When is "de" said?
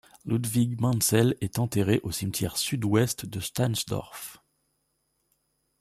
3.27-3.39